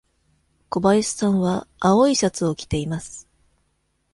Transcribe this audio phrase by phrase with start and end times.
[0.69, 3.27] 小林さんは青いシャツを着ています。